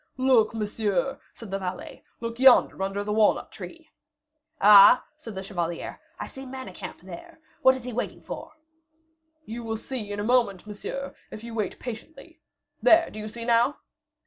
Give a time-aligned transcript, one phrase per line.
[0.17, 3.91] "Look, monsieur," said the valet, "look yonder, under the walnut tree."
[4.59, 5.99] "Ah?" said the chevalier.
[6.19, 7.39] "I see Manicamp there.
[7.61, 8.53] What is he waiting for?"
[9.45, 12.41] "You will see in a moment, monsieur, if you wait patiently.
[12.81, 13.77] There, do you see now?"